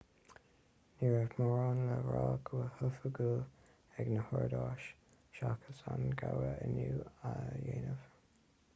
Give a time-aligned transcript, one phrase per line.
[1.01, 3.43] ní raibh mórán le rá go hoifigiúil
[3.99, 4.87] ag na húdaráis
[5.41, 7.97] seachas an gabhadh inniu a dheimhniú